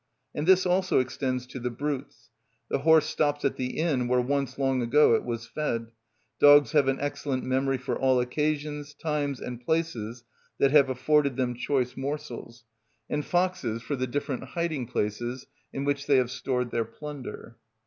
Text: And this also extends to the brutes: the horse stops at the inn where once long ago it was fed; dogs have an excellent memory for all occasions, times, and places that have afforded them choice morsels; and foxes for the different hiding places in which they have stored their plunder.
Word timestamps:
And 0.33 0.47
this 0.47 0.65
also 0.65 0.97
extends 0.97 1.45
to 1.45 1.59
the 1.59 1.69
brutes: 1.69 2.31
the 2.69 2.79
horse 2.79 3.05
stops 3.05 3.45
at 3.45 3.55
the 3.57 3.77
inn 3.77 4.07
where 4.07 4.19
once 4.19 4.57
long 4.57 4.81
ago 4.81 5.13
it 5.13 5.23
was 5.23 5.45
fed; 5.45 5.91
dogs 6.39 6.71
have 6.71 6.87
an 6.87 6.99
excellent 6.99 7.43
memory 7.43 7.77
for 7.77 7.95
all 7.99 8.19
occasions, 8.19 8.95
times, 8.95 9.39
and 9.39 9.63
places 9.63 10.23
that 10.57 10.71
have 10.71 10.89
afforded 10.89 11.35
them 11.35 11.53
choice 11.53 11.95
morsels; 11.95 12.65
and 13.11 13.23
foxes 13.25 13.83
for 13.83 13.95
the 13.95 14.07
different 14.07 14.43
hiding 14.43 14.87
places 14.87 15.45
in 15.71 15.83
which 15.83 16.07
they 16.07 16.15
have 16.17 16.31
stored 16.31 16.71
their 16.71 16.83
plunder. 16.85 17.57